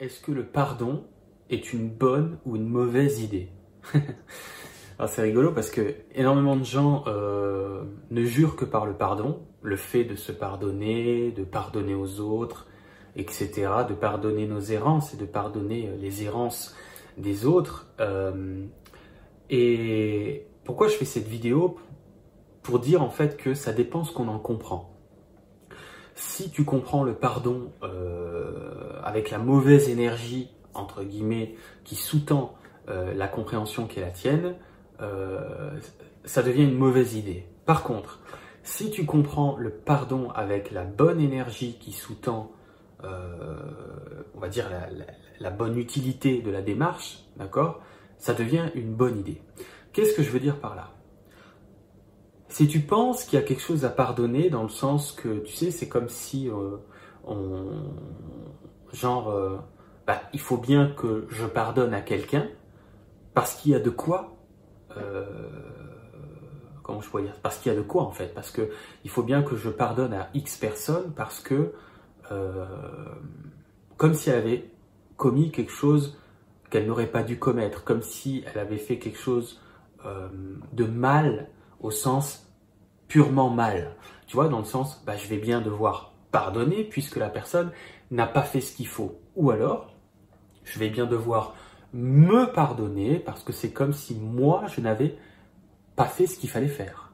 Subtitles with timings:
[0.00, 1.04] est-ce que le pardon
[1.50, 3.48] est une bonne ou une mauvaise idée
[5.06, 9.76] c'est rigolo parce que énormément de gens euh, ne jurent que par le pardon, le
[9.76, 12.66] fait de se pardonner, de pardonner aux autres,
[13.16, 16.74] etc., de pardonner nos errances et de pardonner euh, les errances
[17.18, 17.86] des autres.
[18.00, 18.64] Euh,
[19.50, 21.76] et pourquoi je fais cette vidéo?
[22.62, 24.90] Pour dire en fait que ça dépend ce qu'on en comprend.
[26.14, 27.72] Si tu comprends le pardon
[29.04, 32.54] avec la mauvaise énergie entre guillemets, qui sous-tend
[32.88, 34.56] euh, la compréhension qui est la tienne,
[35.00, 35.78] euh,
[36.24, 37.46] ça devient une mauvaise idée.
[37.64, 38.20] Par contre,
[38.62, 42.52] si tu comprends le pardon avec la bonne énergie qui sous-tend,
[43.04, 43.56] euh,
[44.34, 44.70] on va dire,
[45.40, 47.82] la, bonne utilité de la démarche, d'accord
[48.18, 49.42] Ça devient une bonne idée.
[49.92, 50.90] Qu'est-ce que je veux dire par là?
[52.48, 55.52] Si tu penses qu'il y a quelque chose à pardonner, dans le sens que, tu
[55.52, 56.80] sais, c'est comme si on,
[58.94, 59.62] genre,
[60.06, 62.48] bah, il faut bien que je pardonne à quelqu'un
[63.34, 64.36] parce qu'il y a de quoi.
[64.96, 65.24] Euh,
[66.82, 68.32] comment je pourrais dire Parce qu'il y a de quoi en fait.
[68.34, 68.70] Parce que
[69.04, 71.72] il faut bien que je pardonne à X personnes parce que
[72.30, 72.66] euh,
[73.96, 74.70] comme si elle avait
[75.16, 76.18] commis quelque chose
[76.70, 79.60] qu'elle n'aurait pas dû commettre, comme si elle avait fait quelque chose
[80.04, 80.28] euh,
[80.72, 81.48] de mal
[81.80, 82.50] au sens
[83.08, 83.96] purement mal.
[84.26, 87.70] Tu vois, dans le sens, bah, je vais bien devoir pardonner puisque la personne
[88.10, 89.20] n'a pas fait ce qu'il faut.
[89.36, 89.94] Ou alors,
[90.64, 91.54] je vais bien devoir
[91.92, 95.16] me pardonner parce que c'est comme si moi, je n'avais
[95.94, 97.12] pas fait ce qu'il fallait faire.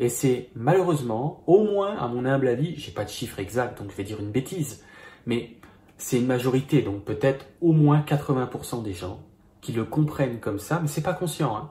[0.00, 3.92] Et c'est malheureusement, au moins à mon humble avis, j'ai pas de chiffre exact, donc
[3.92, 4.84] je vais dire une bêtise,
[5.24, 5.56] mais
[5.96, 9.20] c'est une majorité, donc peut-être au moins 80% des gens
[9.60, 11.70] qui le comprennent comme ça, mais c'est pas conscient, hein,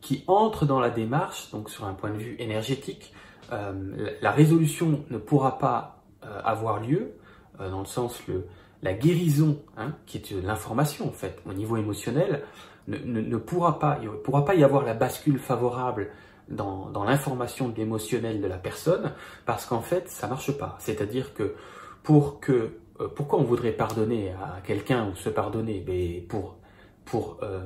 [0.00, 3.12] qui entrent dans la démarche, donc sur un point de vue énergétique,
[3.50, 7.12] la, résolution ne pourra pas euh, avoir lieu,
[7.60, 8.46] euh, dans le sens le,
[8.82, 12.42] la guérison, hein, qui est l'information en fait, au niveau émotionnel,
[12.88, 16.08] ne, pourra pas, il ne pourra pas y avoir la bascule favorable
[16.48, 19.12] dans, l'information de l'émotionnel de la personne,
[19.46, 20.76] parce qu'en fait, ça marche pas.
[20.80, 21.54] C'est-à-dire que
[22.02, 26.56] pour que, euh, pourquoi on voudrait pardonner à quelqu'un ou se pardonner, mais pour,
[27.04, 27.60] pour, euh,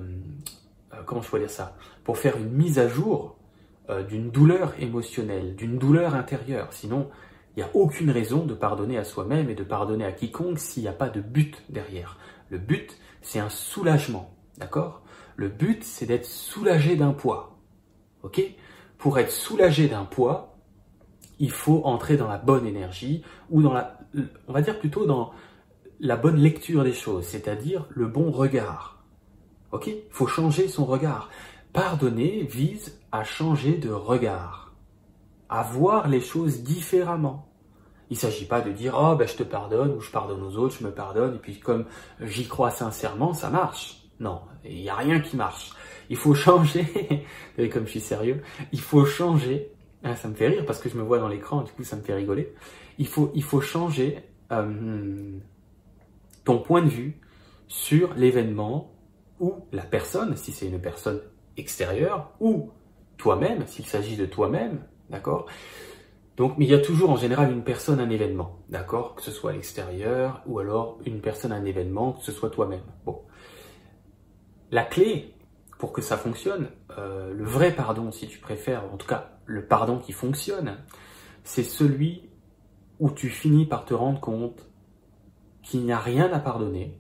[0.93, 3.36] euh, comment dire ça, pour faire une mise à jour
[4.09, 6.73] d'une douleur émotionnelle, d'une douleur intérieure.
[6.73, 7.09] Sinon,
[7.57, 10.83] il n'y a aucune raison de pardonner à soi-même et de pardonner à quiconque s'il
[10.83, 12.19] n'y a pas de but derrière.
[12.51, 14.35] Le but, c'est un soulagement.
[14.59, 15.03] D'accord?
[15.37, 17.59] Le but, c'est d'être soulagé d'un poids.
[18.23, 18.43] Ok?
[18.99, 20.59] Pour être soulagé d'un poids,
[21.39, 23.99] il faut entrer dans la bonne énergie ou dans la,
[24.49, 25.33] on va dire plutôt dans
[26.01, 29.05] la bonne lecture des choses, c'est-à-dire le bon regard.
[29.73, 29.87] Ok?
[29.87, 31.31] Il faut changer son regard.
[31.77, 34.73] Pardonner vise à changer de regard
[35.51, 37.53] à voir les choses différemment.
[38.09, 40.57] Il ne s'agit pas de dire oh ben je te pardonne ou je pardonne aux
[40.57, 41.85] autres, je me pardonne et puis comme
[42.23, 44.09] j'y crois sincèrement, ça marche.
[44.21, 45.73] Non, il n'y a rien qui marche.
[46.09, 47.27] Il faut changer.
[47.59, 49.71] et comme je suis sérieux, il faut changer.
[50.03, 51.97] Ah, ça me fait rire parce que je me vois dans l'écran, du coup ça
[51.97, 52.55] me fait rigoler.
[52.97, 55.39] Il faut, il faut changer euh,
[56.43, 57.21] ton point de vue
[57.69, 58.95] sur l'événement
[59.41, 61.21] ou la personne, si c'est une personne
[61.57, 62.71] extérieure, ou
[63.17, 64.81] toi-même, s'il s'agit de toi-même,
[65.11, 65.47] D'accord?
[66.37, 69.15] Donc, mais il y a toujours en général une personne, un événement, d'accord?
[69.15, 72.83] Que ce soit à l'extérieur ou alors une personne, un événement, que ce soit toi-même.
[74.71, 75.35] La clé
[75.79, 76.69] pour que ça fonctionne,
[76.99, 80.77] euh, le vrai pardon, si tu préfères, en tout cas le pardon qui fonctionne,
[81.45, 82.29] c'est celui
[82.99, 84.67] où tu finis par te rendre compte
[85.63, 86.99] qu'il n'y a rien à pardonner,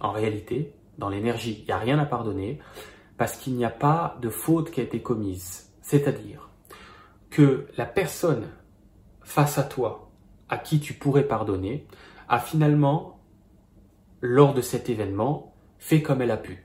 [0.00, 2.60] en réalité, dans l'énergie, il n'y a rien à pardonner,
[3.16, 5.72] parce qu'il n'y a pas de faute qui a été commise.
[5.82, 6.50] C'est-à-dire,
[7.34, 8.48] que la personne
[9.22, 10.12] face à toi,
[10.48, 11.88] à qui tu pourrais pardonner,
[12.28, 13.18] a finalement,
[14.20, 16.64] lors de cet événement, fait comme elle a pu.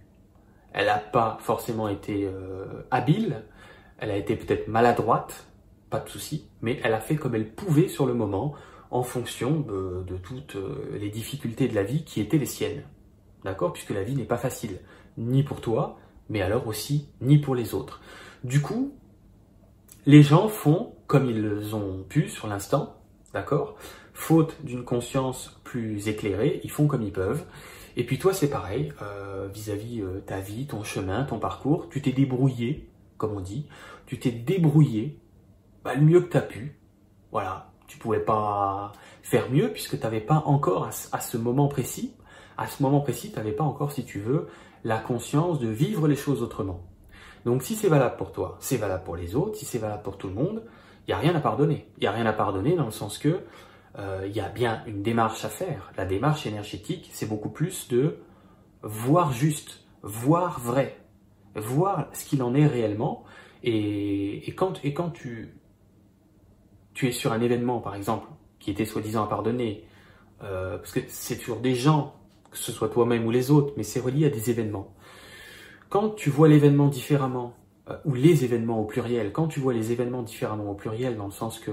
[0.71, 3.43] Elle n'a pas forcément été euh, habile,
[3.97, 5.47] elle a été peut-être maladroite,
[5.89, 8.53] pas de souci, mais elle a fait comme elle pouvait sur le moment,
[8.91, 12.83] en fonction de, de toutes euh, les difficultés de la vie qui étaient les siennes.
[13.43, 13.73] D'accord?
[13.73, 14.79] Puisque la vie n'est pas facile,
[15.17, 15.97] ni pour toi,
[16.29, 18.01] mais alors aussi ni pour les autres.
[18.43, 18.93] Du coup,
[20.05, 22.95] les gens font comme ils ont pu sur l'instant,
[23.33, 23.75] d'accord?
[24.13, 27.45] Faute d'une conscience plus éclairée, ils font comme ils peuvent.
[27.97, 32.01] Et puis toi, c'est pareil, euh, vis-à-vis euh, ta vie, ton chemin, ton parcours, tu
[32.01, 33.67] t'es débrouillé, comme on dit,
[34.05, 35.19] tu t'es débrouillé
[35.83, 36.79] bah, le mieux que tu as pu.
[37.31, 38.91] Voilà, tu pouvais pas
[39.21, 42.13] faire mieux puisque tu n'avais pas encore à, ce moment précis,
[42.57, 44.47] à ce moment précis, tu n'avais pas encore, si tu veux,
[44.83, 46.81] la conscience de vivre les choses autrement.
[47.45, 50.17] Donc si c'est valable pour toi, c'est valable pour les autres, si c'est valable pour
[50.17, 50.63] tout le monde,
[51.07, 51.87] il n'y a rien à pardonner.
[51.97, 53.41] Il n'y a rien à pardonner dans le sens que
[54.25, 55.91] il y a bien une démarche à faire.
[55.97, 58.19] La démarche énergétique, c'est beaucoup plus de
[58.81, 60.97] voir juste, voir vrai,
[61.55, 63.23] voir ce qu'il en est réellement.
[63.63, 65.53] Et, quand, et quand tu,
[66.93, 68.27] tu es sur un événement, par exemple,
[68.59, 69.85] qui était soi-disant à pardonner,
[70.43, 72.15] euh, parce que c'est toujours des gens,
[72.51, 74.93] que ce soit toi-même ou les autres, mais c'est relié à des événements.
[75.89, 77.53] Quand tu vois l'événement différemment,
[77.89, 81.25] euh, ou les événements au pluriel, quand tu vois les événements différemment au pluriel, dans
[81.25, 81.71] le sens que,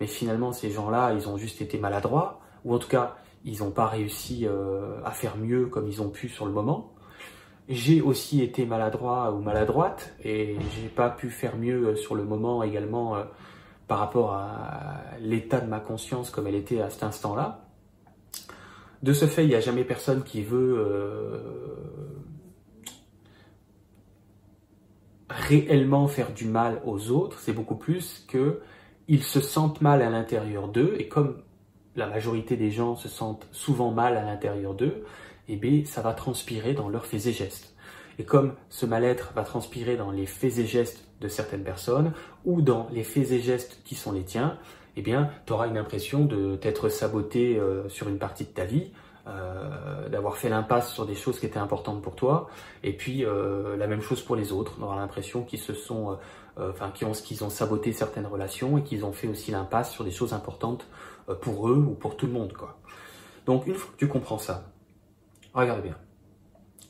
[0.00, 3.70] mais finalement, ces gens-là, ils ont juste été maladroits, ou en tout cas, ils n'ont
[3.70, 6.92] pas réussi euh, à faire mieux comme ils ont pu sur le moment.
[7.68, 12.62] J'ai aussi été maladroit ou maladroite, et j'ai pas pu faire mieux sur le moment
[12.62, 13.16] également
[13.86, 17.69] par rapport à l'état de ma conscience comme elle était à cet instant-là.
[19.02, 21.38] De ce fait, il n'y a jamais personne qui veut euh,
[25.30, 27.38] réellement faire du mal aux autres.
[27.38, 28.60] C'est beaucoup plus que
[29.08, 31.42] ils se sentent mal à l'intérieur d'eux et comme
[31.96, 35.04] la majorité des gens se sentent souvent mal à l'intérieur d'eux,
[35.48, 37.74] eh bien, ça va transpirer dans leurs faits et gestes.
[38.18, 42.12] Et comme ce mal-être va transpirer dans les faits et gestes de certaines personnes
[42.44, 44.58] ou dans les faits et gestes qui sont les tiens,
[44.96, 48.64] eh bien, tu auras une impression de t'être saboté euh, sur une partie de ta
[48.64, 48.90] vie,
[49.26, 52.48] euh, d'avoir fait l'impasse sur des choses qui étaient importantes pour toi,
[52.82, 54.76] et puis euh, la même chose pour les autres.
[54.80, 56.18] On aura l'impression qu'ils se sont,
[56.58, 60.32] enfin, qu'ils ont, saboté certaines relations et qu'ils ont fait aussi l'impasse sur des choses
[60.32, 60.86] importantes
[61.40, 62.78] pour eux ou pour tout le monde, quoi.
[63.46, 64.64] Donc, une fois que tu comprends ça,
[65.54, 65.96] regarde bien.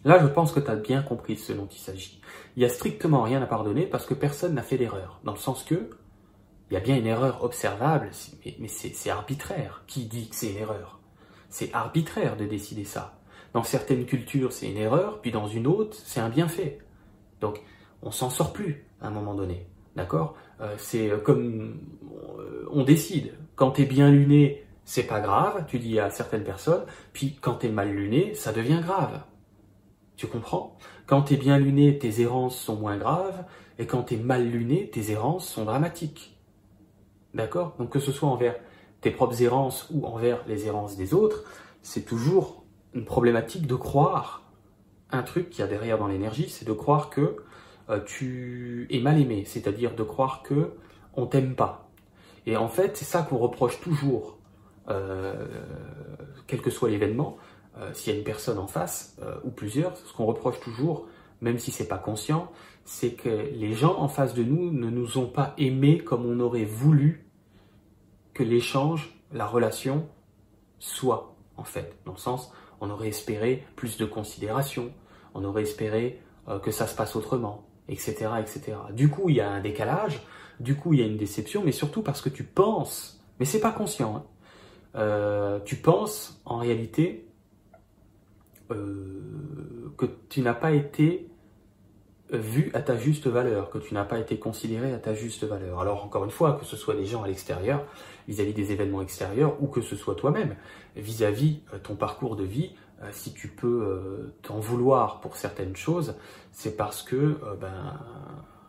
[0.04, 2.20] Là, je pense que tu as bien compris ce dont il s'agit.
[2.56, 5.20] Il n'y a strictement rien à pardonner parce que personne n'a fait d'erreur.
[5.24, 5.90] Dans le sens que,
[6.70, 8.10] il y a bien une erreur observable,
[8.60, 9.82] mais, c'est arbitraire.
[9.88, 11.00] Qui dit que c'est une erreur?
[11.48, 13.18] C'est arbitraire de décider ça.
[13.52, 16.78] Dans certaines cultures, c'est une erreur, puis dans une autre, c'est un bienfait.
[17.40, 17.60] Donc,
[18.02, 19.66] on s'en sort plus à un moment donné.
[19.96, 20.36] D'accord?
[20.60, 21.80] Euh, C'est euh, comme
[22.38, 23.34] euh, on décide.
[23.56, 27.56] Quand tu es bien luné, c'est pas grave, tu dis à certaines personnes, puis quand
[27.56, 29.20] tu es mal luné, ça devient grave.
[30.16, 30.78] Tu comprends?
[31.06, 33.44] Quand tu es bien luné, tes errances sont moins graves,
[33.80, 36.39] et quand tu es mal luné, tes errances sont dramatiques.
[37.34, 37.74] D'accord?
[37.78, 38.56] Donc que ce soit envers
[39.00, 41.44] tes propres errances ou envers les errances des autres,
[41.82, 44.42] c'est toujours une problématique de croire.
[45.10, 47.36] Un truc qu'il y a derrière dans l'énergie, c'est de croire que
[47.88, 50.72] euh, tu es mal aimé, c'est-à-dire de croire que
[51.14, 51.90] on t'aime pas.
[52.46, 54.38] Et en fait, c'est ça qu'on reproche toujours,
[54.88, 55.46] euh,
[56.46, 57.36] quel que soit l'événement,
[57.78, 61.06] euh, s'il y a une personne en face, ou plusieurs, ce qu'on reproche toujours,
[61.40, 62.50] même si c'est pas conscient,
[62.90, 66.40] c'est que les gens en face de nous ne nous ont pas aimés comme on
[66.40, 67.24] aurait voulu
[68.34, 70.08] que l'échange, la relation
[70.80, 71.96] soit, en fait.
[72.04, 74.92] Dans le sens, on aurait espéré plus de considération,
[75.34, 78.76] on aurait espéré euh, que ça se passe autrement, etc., etc.
[78.92, 80.20] Du coup, il y a un décalage,
[80.58, 83.60] du coup, il y a une déception, mais surtout parce que tu penses, mais c'est
[83.60, 84.26] pas conscient,
[84.96, 87.28] hein, tu penses en réalité
[88.72, 91.29] euh, que tu n'as pas été
[92.32, 95.80] vu à ta juste valeur, que tu n'as pas été considéré à ta juste valeur.
[95.80, 97.84] Alors encore une fois, que ce soit les gens à l'extérieur,
[98.28, 100.56] vis-à-vis des événements extérieurs, ou que ce soit toi-même,
[100.96, 106.16] vis-à-vis euh, ton parcours de vie, euh, si tu peux t'en vouloir pour certaines choses,
[106.52, 107.98] c'est parce que ben,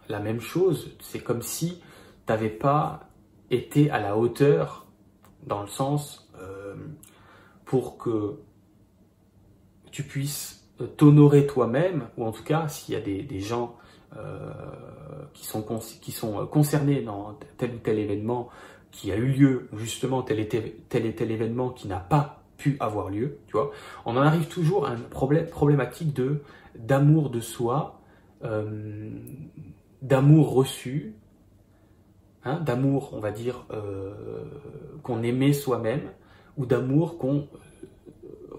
[0.07, 1.81] la même chose, c'est comme si
[2.25, 3.09] tu n'avais pas
[3.49, 4.85] été à la hauteur,
[5.45, 6.31] dans le sens,
[7.65, 8.37] pour que
[9.91, 13.75] tu puisses euh, t'honorer toi-même, ou en tout cas, s'il y a des, gens
[14.17, 14.51] euh,
[15.33, 15.63] qui sont,
[16.01, 18.49] qui sont euh, concernés dans tel ou tel événement
[18.91, 23.37] qui a eu lieu, justement tel et tel, événement qui n'a pas pu avoir lieu,
[23.47, 23.71] tu vois,
[24.05, 26.19] on en arrive toujours à une problème, problématique
[26.75, 28.01] d'amour de soi,
[30.01, 31.15] d'amour reçu,
[32.43, 33.65] hein, d'amour, on va dire,
[35.03, 36.11] qu'on aimait soi-même,
[36.57, 37.47] ou d'amour qu'on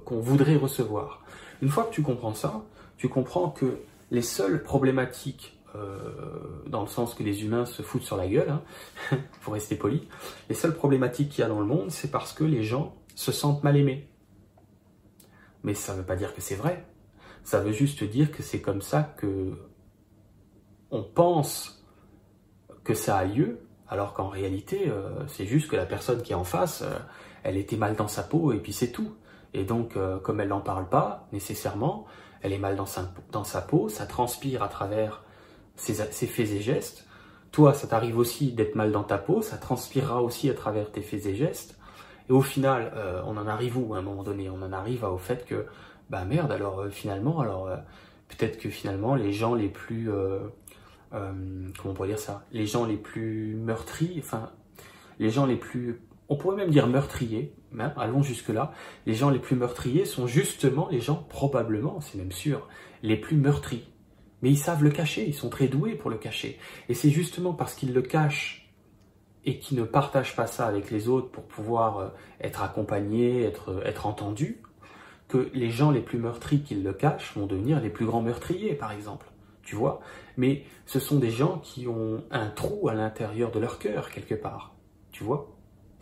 [0.05, 1.23] qu'on voudrait recevoir.
[1.63, 2.65] Une fois que tu comprends ça,
[2.97, 3.79] tu comprends que
[4.11, 8.51] les seules problématiques, euh, dans le sens que les humains se foutent sur la gueule,
[8.51, 10.07] hein, pour rester poli,
[10.49, 13.31] les seules problématiques qu'il y a dans le monde, c'est parce que les gens se
[13.31, 14.09] sentent mal aimés.
[15.63, 16.85] Mais ça ne veut pas dire que c'est vrai.
[17.45, 19.57] Ça veut juste dire que c'est comme ça que
[20.91, 21.85] on pense
[22.83, 26.37] que ça a lieu, alors qu'en réalité, euh, c'est juste que la personne qui est
[26.37, 26.99] en face, euh,
[27.45, 29.15] elle était mal dans sa peau et puis c'est tout.
[29.55, 32.07] Et donc, euh, comme elle n'en parle pas nécessairement,
[32.41, 32.87] elle est mal dans
[33.45, 35.23] sa, peau, ça transpire à travers
[35.77, 37.07] ses, faits et gestes.
[37.53, 41.03] Toi, ça t'arrive aussi d'être mal dans ta peau, ça transpirera aussi à travers tes
[41.03, 41.79] faits et gestes.
[42.29, 44.49] Et au final, euh, on en arrive où à un moment donné?
[44.49, 45.67] On en arrive au fait que,
[46.11, 47.69] bah merde, alors euh, finalement, alors
[48.29, 50.11] peut-être que finalement les gens les plus,
[51.11, 52.45] comment on pourrait dire ça?
[52.53, 54.51] Les gens les plus meurtris, enfin,
[55.19, 56.01] les gens les plus
[56.33, 58.73] on pourrait même dire meurtriers, hein, allons jusque-là,
[59.05, 62.69] les gens les plus meurtriers sont justement les gens, probablement, c'est même sûr,
[63.03, 63.85] les plus meurtris.
[64.41, 66.59] Mais ils savent le cacher, ils sont très doués pour le cacher.
[66.89, 68.73] Et c'est justement parce qu'ils le cachent
[69.45, 72.09] et qu'ils ne partagent pas ça avec les autres pour pouvoir euh,
[72.41, 74.63] être accompagnés, être, être entendus,
[75.29, 78.73] que les gens les plus meurtris qui le cachent vont devenir les plus grands meurtriers,
[78.73, 79.27] par exemple.
[79.63, 80.01] Tu vois?
[80.39, 84.35] Mais ce sont des gens qui ont un trou à l'intérieur de leur cœur, quelque
[84.35, 84.75] part.
[85.11, 85.53] Tu vois?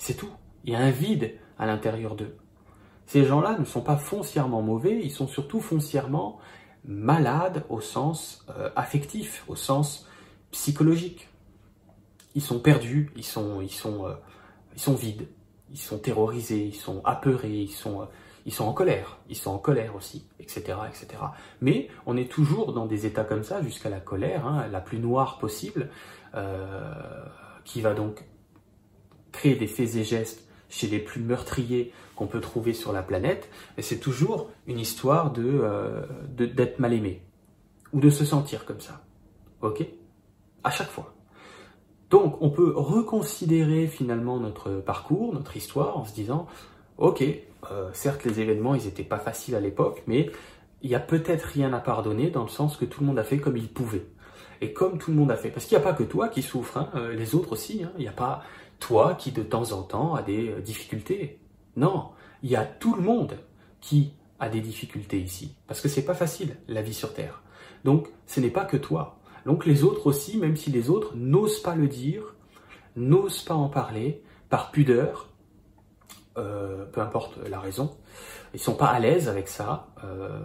[0.00, 0.30] C'est tout.
[0.64, 2.34] Il y a un vide à l'intérieur d'eux.
[3.06, 6.38] Ces gens-là ne sont pas foncièrement mauvais, ils sont surtout foncièrement
[6.86, 10.08] malades au sens euh, affectif, au sens
[10.52, 11.28] psychologique.
[12.34, 13.20] Ils sont perdus, euh,
[14.74, 15.28] ils sont vides,
[15.70, 19.96] ils sont terrorisés, ils sont apeurés, ils sont, euh, en colère, ils sont en colère
[19.96, 21.08] aussi, etc., etc.
[21.60, 24.98] Mais on est toujours dans des états comme ça jusqu'à la colère, hein, la plus
[24.98, 25.90] noire possible,
[27.64, 28.24] qui va donc
[29.32, 33.48] créer des faits et gestes chez les plus meurtriers qu'on peut trouver sur la planète,
[33.78, 37.22] c'est toujours une histoire euh, de d'être mal aimé
[37.92, 39.02] ou de se sentir comme ça.
[39.62, 39.84] Ok?
[40.62, 41.14] À chaque fois.
[42.10, 46.46] Donc on peut reconsidérer finalement notre parcours, notre histoire, en se disant,
[46.98, 47.22] ok,
[47.70, 50.30] euh, certes les événements ils n'étaient pas faciles à l'époque, mais
[50.82, 53.24] il n'y a peut-être rien à pardonner dans le sens que tout le monde a
[53.24, 54.06] fait comme il pouvait.
[54.62, 55.50] Et comme tout le monde a fait.
[55.50, 57.82] Parce qu'il n'y a pas que toi qui souffres, hein, euh, les autres aussi.
[57.82, 57.92] Hein.
[57.96, 58.42] Il n'y a pas
[58.80, 61.38] toi qui de temps en temps a des euh, difficultés.
[61.76, 62.10] Non,
[62.42, 63.38] il y a tout le monde
[63.80, 65.54] qui a des difficultés ici.
[65.68, 67.42] Parce que c'est pas facile, la vie sur Terre.
[67.84, 69.18] Donc, ce n'est pas que toi.
[69.46, 72.34] Donc, les autres aussi, même si les autres n'osent pas le dire,
[72.96, 75.28] n'osent pas en parler, par pudeur,
[76.36, 77.96] euh, peu importe la raison,
[78.52, 80.40] ils sont pas à l'aise avec ça, euh,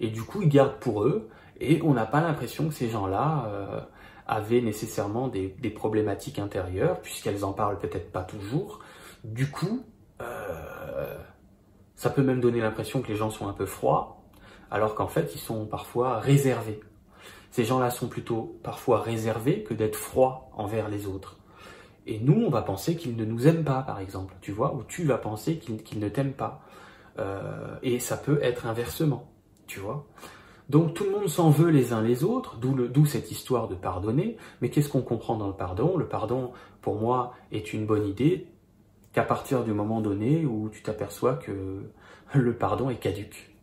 [0.00, 1.28] et du coup, ils gardent pour eux,
[1.60, 3.88] et on n'a pas l'impression que ces gens-là
[4.28, 8.80] avaient nécessairement des, problématiques intérieures, puisqu'elles en parlent peut-être pas toujours.
[9.24, 9.84] Du coup,
[10.20, 11.16] euh,
[11.96, 14.22] ça peut même donner l'impression que les gens sont un peu froids,
[14.70, 16.80] alors qu'en fait, ils sont parfois réservés.
[17.50, 21.38] Ces gens-là sont plutôt parfois réservés que d'être froids envers les autres.
[22.06, 24.82] Et nous, on va penser qu'ils ne nous aiment pas, par exemple, tu vois, ou
[24.84, 26.62] tu vas penser qu'ils ne t'aiment pas.
[27.18, 29.30] Euh, et ça peut être inversement,
[29.66, 30.06] tu vois.
[30.68, 34.36] Donc tout le monde s'en veut les uns les autres, d'où cette histoire de pardonner.
[34.60, 35.96] Mais qu'est-ce qu'on comprend dans le pardon?
[35.96, 38.48] Le pardon, pour moi, est une bonne idée
[39.12, 41.84] qu'à partir du moment donné où tu t'aperçois que
[42.34, 43.54] le pardon est caduque.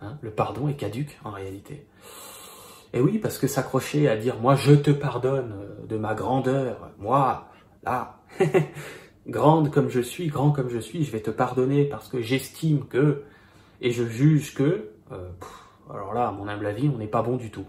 [0.00, 1.86] Hein, le pardon est caduque en réalité.
[2.94, 5.54] Et oui, parce que s'accrocher à dire moi je te pardonne
[5.86, 7.48] de ma grandeur, moi,
[7.82, 8.22] là,
[9.26, 12.86] grande comme je suis, grand comme je suis, je vais te pardonner parce que j'estime
[12.86, 13.24] que
[13.82, 14.88] et je juge que.
[15.12, 15.28] Euh,
[15.90, 17.66] alors là, mon humble avis, on n'est pas bon du tout.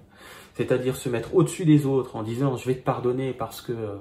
[0.55, 3.97] C'est-à-dire se mettre au-dessus des autres en disant je vais te pardonner parce que euh,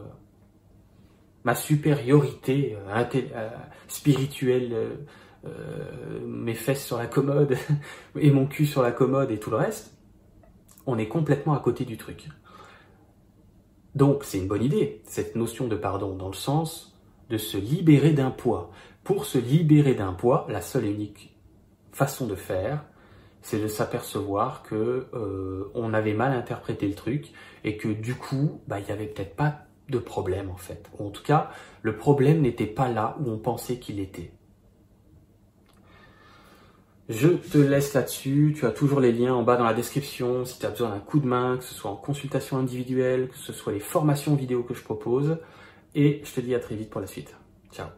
[1.44, 3.50] ma supériorité euh, euh,
[3.86, 4.74] spirituelle,
[6.26, 7.56] mes fesses sur la commode
[8.18, 9.96] et mon cul sur la commode et tout le reste,
[10.86, 12.28] on est complètement à côté du truc.
[13.94, 16.98] Donc c'est une bonne idée, cette notion de pardon, dans le sens
[17.30, 18.70] de se libérer d'un poids.
[19.04, 21.34] Pour se libérer d'un poids, la seule et unique
[21.92, 22.84] façon de faire,
[23.42, 27.32] c'est de s'apercevoir que euh, on avait mal interprété le truc
[27.64, 30.90] et que du coup, bah, il n'y avait peut-être pas de problème en fait.
[30.98, 31.50] en tout cas,
[31.82, 34.32] le problème n'était pas là où on pensait qu'il était.
[37.08, 40.58] Je te laisse là-dessus, tu as toujours les liens en bas dans la description si
[40.58, 43.54] tu as besoin d'un coup de main, que ce soit en consultation individuelle, que ce
[43.54, 45.38] soit les formations vidéo que je propose.
[45.94, 47.34] Et je te dis à très vite pour la suite.
[47.72, 47.88] Ciao